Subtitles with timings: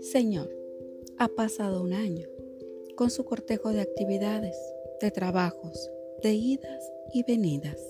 [0.00, 0.50] Señor,
[1.16, 2.28] ha pasado un año
[2.96, 4.56] con su cortejo de actividades,
[5.00, 5.90] de trabajos,
[6.22, 7.80] de idas y venidas.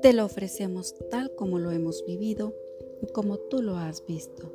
[0.00, 2.54] Te lo ofrecemos tal como lo hemos vivido
[3.02, 4.50] y como tú lo has visto.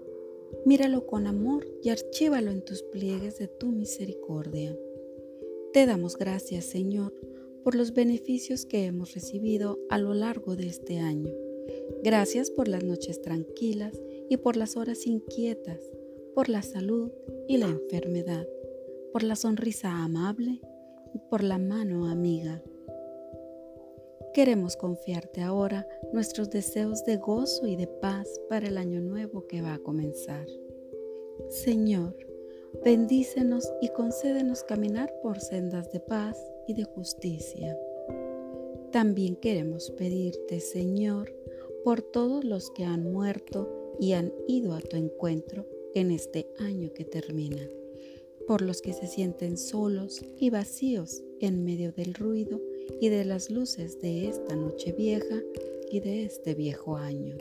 [0.66, 4.76] Míralo con amor y archívalo en tus pliegues de tu misericordia.
[5.74, 7.14] Te damos gracias, Señor,
[7.64, 11.32] por los beneficios que hemos recibido a lo largo de este año.
[12.04, 15.80] Gracias por las noches tranquilas y por las horas inquietas,
[16.34, 17.12] por la salud
[17.48, 18.48] y la enfermedad,
[19.12, 20.62] por la sonrisa amable
[21.14, 22.64] y por la mano amiga.
[24.34, 29.62] Queremos confiarte ahora nuestros deseos de gozo y de paz para el año nuevo que
[29.62, 30.48] va a comenzar.
[31.50, 32.16] Señor,
[32.84, 37.78] bendícenos y concédenos caminar por sendas de paz y de justicia.
[38.92, 41.34] También queremos pedirte, Señor,
[41.84, 46.92] por todos los que han muerto y han ido a tu encuentro en este año
[46.94, 47.70] que termina,
[48.48, 52.62] por los que se sienten solos y vacíos en medio del ruido
[53.00, 55.42] y de las luces de esta noche vieja
[55.90, 57.38] y de este viejo año,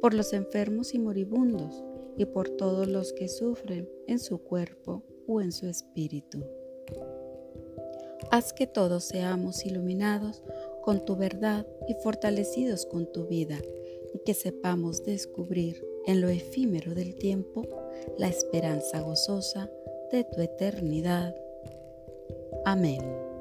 [0.00, 1.84] por los enfermos y moribundos
[2.16, 6.44] y por todos los que sufren en su cuerpo o en su espíritu.
[8.30, 10.42] Haz que todos seamos iluminados
[10.82, 13.58] con tu verdad y fortalecidos con tu vida,
[14.14, 17.66] y que sepamos descubrir en lo efímero del tiempo
[18.18, 19.70] la esperanza gozosa
[20.10, 21.34] de tu eternidad.
[22.64, 23.31] Amén.